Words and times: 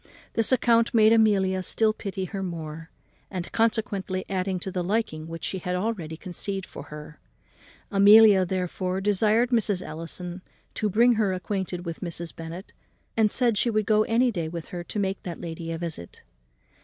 This 0.33 0.51
account 0.51 0.95
made 0.95 1.13
Amelia 1.13 1.61
still 1.61 1.93
pity 1.93 2.25
her 2.25 2.41
more, 2.41 2.89
and 3.29 3.51
consequently 3.51 4.25
added 4.27 4.59
to 4.61 4.71
the 4.71 4.83
liking 4.83 5.27
which 5.27 5.43
she 5.43 5.59
had 5.59 5.75
already 5.75 6.17
conceived 6.17 6.65
for 6.65 6.85
her. 6.85 7.19
Amelia, 7.91 8.43
therefore, 8.43 8.99
desired 8.99 9.51
Mrs. 9.51 9.85
Ellison 9.85 10.41
to 10.73 10.89
bring 10.89 11.13
her 11.21 11.33
acquainted 11.33 11.85
with 11.85 11.99
Mrs. 12.01 12.35
Bennet, 12.35 12.73
and 13.15 13.31
said 13.31 13.59
she 13.59 13.69
would 13.69 13.85
go 13.85 14.01
any 14.05 14.31
day 14.31 14.47
with 14.49 14.69
her 14.69 14.83
to 14.85 14.97
make 14.97 15.21
that 15.21 15.39
lady 15.39 15.71
a 15.71 15.77
visit. 15.77 16.23